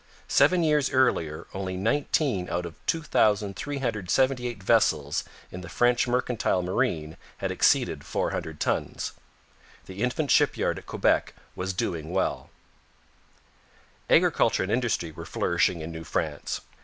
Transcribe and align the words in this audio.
Seven 0.27 0.63
years 0.63 0.89
earlier 0.89 1.45
only 1.53 1.77
nineteen 1.77 2.49
out 2.49 2.65
of 2.65 2.73
2378 2.87 4.63
vessels 4.63 5.23
in 5.51 5.61
the 5.61 5.69
French 5.69 6.07
mercantile 6.07 6.63
marine 6.63 7.17
had 7.37 7.51
exceeded 7.51 8.03
four 8.03 8.31
hundred 8.31 8.59
tons. 8.59 9.11
The 9.85 10.01
infant 10.01 10.31
shipyard 10.31 10.79
at 10.79 10.87
Quebec 10.87 11.35
was 11.55 11.71
doing 11.71 12.09
well. 12.09 12.49
Agriculture 14.09 14.63
and 14.63 14.71
industry 14.71 15.11
were 15.11 15.23
flourishing 15.23 15.81
in 15.81 15.91
New 15.91 16.03
France. 16.03 16.61